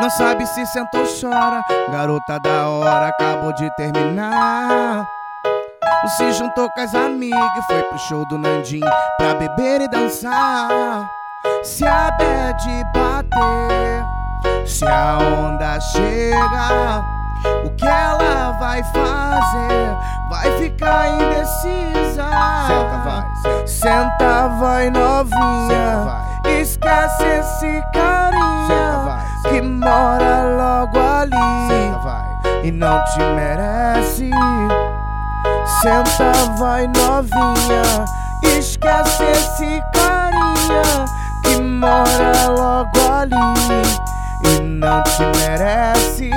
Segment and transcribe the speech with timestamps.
[0.00, 1.60] Não sabe se senta ou chora.
[1.92, 5.04] Garota da hora acabou de terminar.
[6.16, 8.80] Se juntou com as amigas e foi pro show do Nandim
[9.18, 11.06] pra beber e dançar.
[11.62, 17.02] Se a bad bater, se a onda chega,
[17.66, 19.98] o que ela vai fazer?
[20.30, 22.24] Vai ficar indecisa.
[22.66, 23.66] Senta, vai.
[23.66, 25.68] Senta, vai novinha.
[25.68, 26.60] Senta, vai.
[26.62, 28.79] Esquece esse carinha
[32.70, 34.30] e não te merece.
[35.82, 38.04] Senta, vai novinha,
[38.56, 41.04] esquece esse carinha
[41.42, 43.34] que mora logo ali
[44.44, 46.30] e não te merece.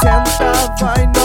[0.00, 1.19] Senta, vai novinha,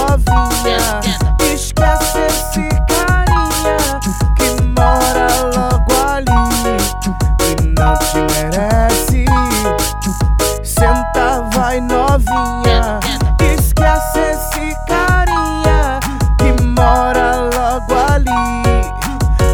[14.88, 16.00] carinha
[16.40, 18.64] que mora logo ali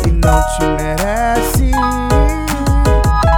[0.07, 1.71] e não te merece.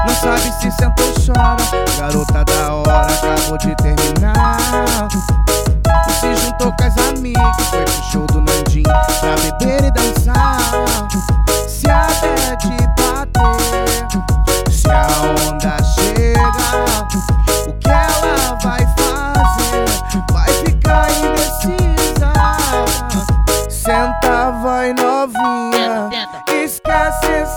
[0.06, 1.64] Não sabe se senta ou chora,
[1.98, 5.08] garota da hora acabou de terminar.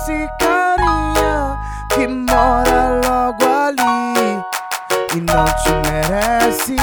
[0.07, 1.59] esse carinha
[1.93, 4.41] que mora logo ali
[5.17, 6.77] e não te merece.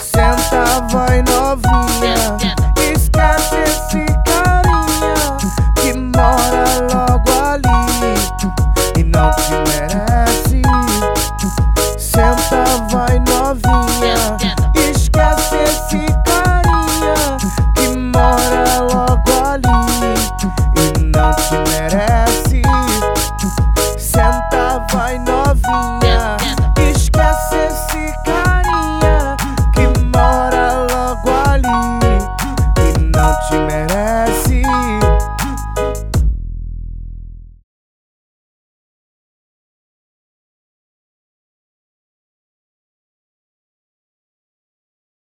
[0.00, 2.61] Senta, vai novinha.
[27.94, 28.31] Music